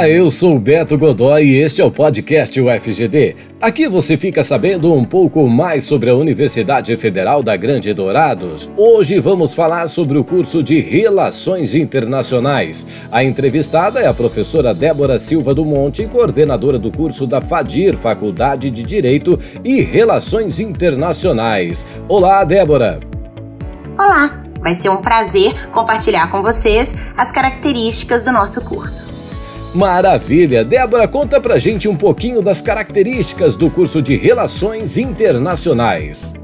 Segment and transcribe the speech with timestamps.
[0.00, 3.36] Olá, eu sou Beto Godoy e este é o podcast UFGD.
[3.60, 8.72] Aqui você fica sabendo um pouco mais sobre a Universidade Federal da Grande Dourados.
[8.78, 12.86] Hoje vamos falar sobre o curso de Relações Internacionais.
[13.12, 18.70] A entrevistada é a professora Débora Silva do Monte, coordenadora do curso da FADIR, Faculdade
[18.70, 21.84] de Direito e Relações Internacionais.
[22.08, 23.00] Olá, Débora.
[23.98, 29.29] Olá, vai ser um prazer compartilhar com vocês as características do nosso curso.
[29.74, 30.64] Maravilha!
[30.64, 36.34] Débora, conta pra gente um pouquinho das características do curso de Relações Internacionais.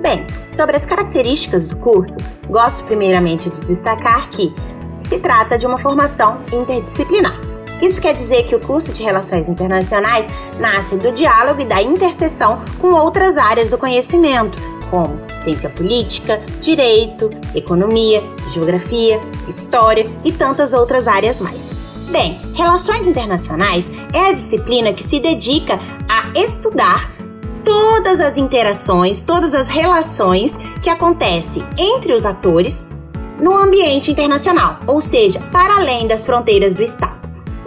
[0.00, 0.26] Bem,
[0.56, 4.52] sobre as características do curso, gosto primeiramente de destacar que
[4.98, 7.40] se trata de uma formação interdisciplinar.
[7.80, 10.26] Isso quer dizer que o curso de Relações Internacionais
[10.58, 14.58] nasce do diálogo e da interseção com outras áreas do conhecimento,
[14.90, 21.74] como ciência política, direito, economia, geografia, história e tantas outras áreas mais.
[22.10, 27.10] Bem, Relações Internacionais é a disciplina que se dedica a estudar
[27.64, 32.86] todas as interações, todas as relações que acontecem entre os atores
[33.40, 37.21] no ambiente internacional, ou seja, para além das fronteiras do Estado.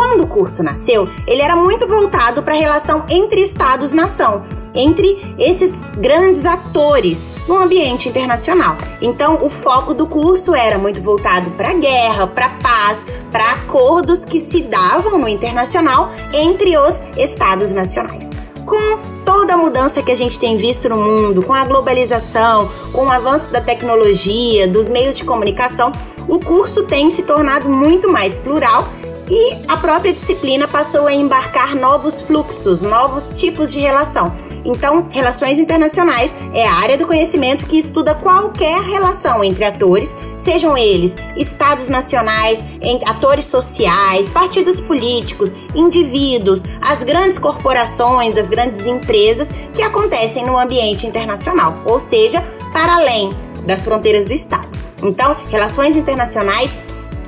[0.00, 4.42] Quando o curso nasceu, ele era muito voltado para a relação entre Estados-nação,
[4.74, 5.06] entre
[5.38, 8.78] esses grandes atores no ambiente internacional.
[9.02, 13.52] Então, o foco do curso era muito voltado para a guerra, para a paz, para
[13.52, 18.30] acordos que se davam no internacional entre os Estados nacionais.
[18.64, 23.04] Com toda a mudança que a gente tem visto no mundo, com a globalização, com
[23.04, 25.92] o avanço da tecnologia, dos meios de comunicação,
[26.26, 28.88] o curso tem se tornado muito mais plural
[29.30, 34.32] e a própria disciplina passou a embarcar novos fluxos, novos tipos de relação.
[34.64, 40.76] Então, relações internacionais é a área do conhecimento que estuda qualquer relação entre atores, sejam
[40.76, 42.64] eles estados nacionais,
[43.06, 51.06] atores sociais, partidos políticos, indivíduos, as grandes corporações, as grandes empresas que acontecem no ambiente
[51.06, 53.32] internacional, ou seja, para além
[53.64, 54.68] das fronteiras do Estado.
[55.02, 56.76] Então, relações internacionais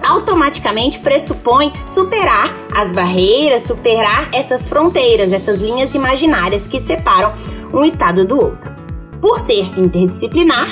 [0.06, 7.32] automaticamente pressupõe superar as barreiras, superar essas fronteiras, essas linhas imaginárias que separam
[7.72, 8.72] um estado do outro.
[9.20, 10.66] Por ser interdisciplinar,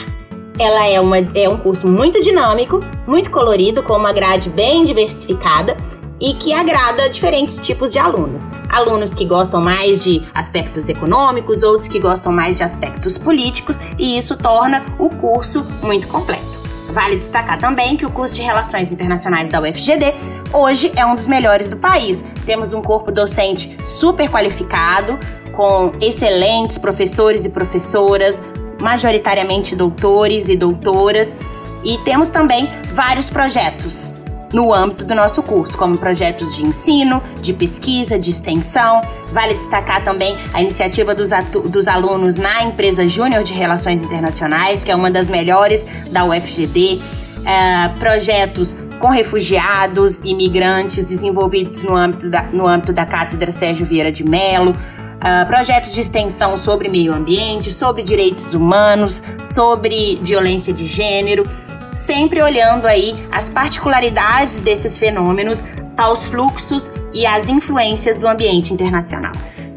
[0.59, 5.77] ela é, uma, é um curso muito dinâmico, muito colorido, com uma grade bem diversificada
[6.21, 8.51] e que agrada diferentes tipos de alunos.
[8.69, 14.19] Alunos que gostam mais de aspectos econômicos, outros que gostam mais de aspectos políticos, e
[14.19, 16.50] isso torna o curso muito completo.
[16.91, 20.13] Vale destacar também que o curso de Relações Internacionais da UFGD
[20.53, 22.23] hoje é um dos melhores do país.
[22.45, 25.19] Temos um corpo docente super qualificado,
[25.53, 28.43] com excelentes professores e professoras,
[28.81, 31.37] majoritariamente doutores e doutoras,
[31.85, 34.20] e temos também vários projetos
[34.53, 39.03] no âmbito do nosso curso, como projetos de ensino, de pesquisa, de extensão.
[39.33, 41.31] Vale destacar também a iniciativa dos,
[41.69, 47.01] dos alunos na empresa Júnior de Relações Internacionais, que é uma das melhores da UFGD.
[47.45, 54.13] É, projetos com refugiados, imigrantes desenvolvidos no âmbito da, no âmbito da Cátedra Sérgio Vieira
[54.13, 54.73] de Mello.
[54.73, 61.47] Uh, projetos de extensão sobre meio ambiente, sobre direitos humanos, sobre violência de gênero
[61.95, 65.65] sempre olhando aí as particularidades desses fenômenos,
[65.97, 69.33] aos fluxos e às influências do ambiente internacional.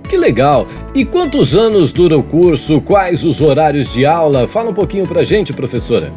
[0.08, 0.68] Que legal!
[0.94, 2.80] E quantos anos dura o curso?
[2.80, 4.48] Quais os horários de aula?
[4.48, 6.14] Fala um pouquinho pra gente, professora.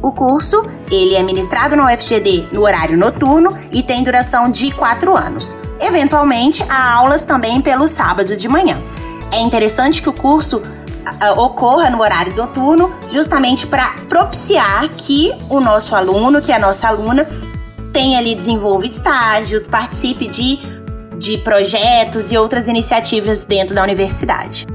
[0.00, 5.16] O curso, ele é ministrado no UFGD no horário noturno e tem duração de quatro
[5.16, 5.56] anos.
[5.80, 8.80] Eventualmente, há aulas também pelo sábado de manhã.
[9.32, 10.62] É interessante que o curso
[11.36, 17.26] ocorra no horário noturno, justamente para propiciar que o nosso aluno, que a nossa aluna,
[17.92, 20.58] tenha ali, desenvolva estágios, participe de,
[21.16, 24.66] de projetos e outras iniciativas dentro da universidade.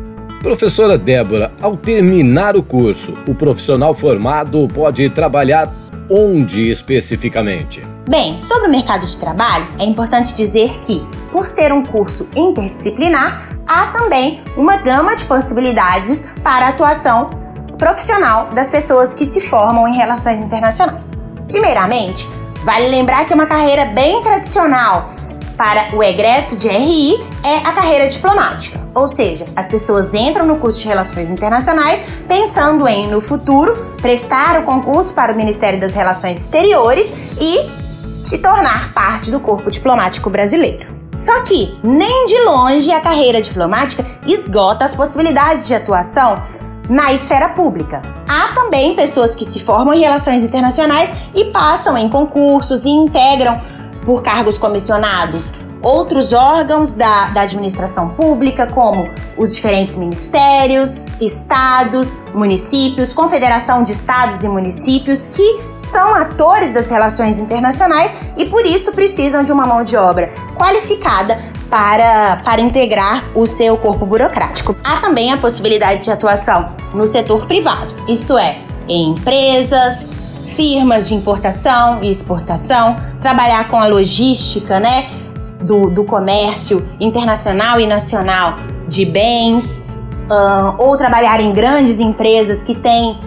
[0.42, 5.70] Professora Débora, ao terminar o curso, o profissional formado pode trabalhar
[6.10, 7.84] onde especificamente?
[8.10, 13.59] Bem, sobre o mercado de trabalho, é importante dizer que, por ser um curso interdisciplinar,
[13.70, 17.30] há também uma gama de possibilidades para a atuação
[17.78, 21.12] profissional das pessoas que se formam em relações internacionais.
[21.48, 22.28] Primeiramente,
[22.64, 25.12] vale lembrar que uma carreira bem tradicional
[25.56, 30.58] para o egresso de RI é a carreira diplomática, ou seja, as pessoas entram no
[30.58, 35.94] curso de Relações Internacionais pensando em, no futuro, prestar o concurso para o Ministério das
[35.94, 40.99] Relações Exteriores e se tornar parte do corpo diplomático brasileiro.
[41.16, 46.42] Só que nem de longe a carreira diplomática esgota as possibilidades de atuação
[46.90, 48.02] na esfera pública.
[48.28, 53.60] Há também pessoas que se formam em relações internacionais e passam em concursos e integram
[54.06, 63.14] por cargos comissionados outros órgãos da, da administração pública, como os diferentes ministérios, estados, municípios,
[63.14, 69.44] confederação de estados e municípios, que são atores das relações internacionais e por isso precisam
[69.44, 71.38] de uma mão de obra qualificada
[71.70, 74.76] para, para integrar o seu corpo burocrático.
[74.84, 80.10] Há também a possibilidade de atuação no setor privado, isso é, em empresas,
[80.48, 85.08] firmas de importação e exportação, trabalhar com a logística, né?
[85.62, 88.56] Do, do comércio internacional e nacional
[88.88, 89.88] de bens,
[90.78, 93.18] ou trabalhar em grandes empresas que têm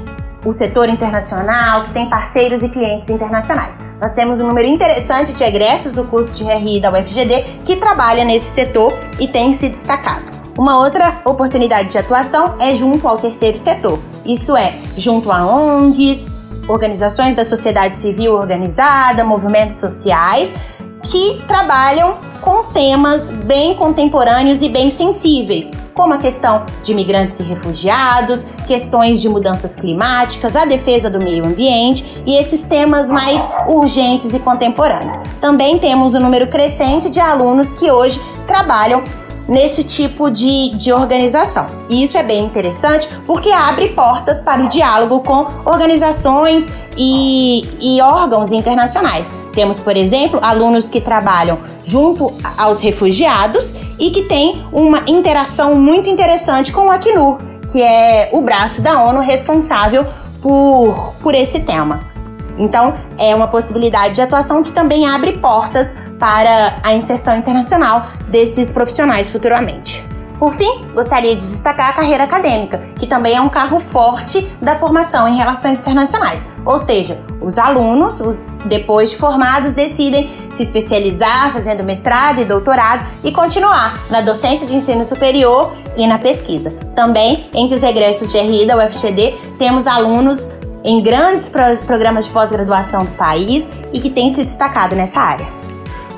[0.45, 3.75] o setor internacional, que têm parceiros e clientes internacionais.
[4.01, 8.25] Nós temos um número interessante de egressos do curso de RI da UFGD que trabalha
[8.25, 10.31] nesse setor e tem se destacado.
[10.57, 16.33] Uma outra oportunidade de atuação é junto ao terceiro setor, isso é, junto a ONGs,
[16.69, 20.55] organizações da sociedade civil organizada, movimentos sociais
[21.03, 27.43] que trabalham com temas bem contemporâneos e bem sensíveis, como a questão de imigrantes e
[27.45, 34.35] refugiados, questões de mudanças climáticas, a defesa do meio ambiente e esses temas mais urgentes
[34.35, 35.15] e contemporâneos.
[35.41, 39.05] Também temos um número crescente de alunos que hoje trabalham
[39.53, 41.67] nesse tipo de, de organização.
[41.91, 48.01] E isso é bem interessante porque abre portas para o diálogo com organizações e, e
[48.01, 49.31] órgãos internacionais.
[49.53, 56.09] Temos, por exemplo, alunos que trabalham junto aos refugiados e que têm uma interação muito
[56.09, 57.39] interessante com o Acnur,
[57.71, 60.07] que é o braço da ONU responsável
[60.41, 62.12] por, por esse tema.
[62.59, 68.71] Então, é uma possibilidade de atuação que também abre portas para a inserção internacional desses
[68.71, 70.05] profissionais futuramente.
[70.43, 74.75] Por fim, gostaria de destacar a carreira acadêmica, que também é um carro forte da
[74.75, 76.45] formação em relações internacionais.
[76.65, 83.07] Ou seja, os alunos, os depois de formados, decidem se especializar, fazendo mestrado e doutorado
[83.23, 86.73] e continuar na docência de ensino superior e na pesquisa.
[86.93, 90.55] Também, entre os egressos de RI da UFGD, temos alunos
[90.85, 95.47] em grandes pro programas de pós-graduação do país e que tem se destacado nessa área.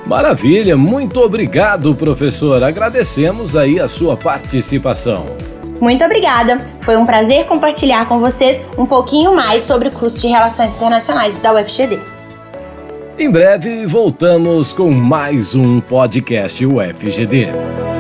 [0.07, 2.63] Maravilha, muito obrigado, professor.
[2.63, 5.27] Agradecemos aí a sua participação.
[5.81, 6.61] Muito obrigada.
[6.81, 11.37] Foi um prazer compartilhar com vocês um pouquinho mais sobre o curso de Relações Internacionais
[11.39, 11.99] da UFGD.
[13.19, 17.94] Em breve voltamos com mais um podcast UFGD.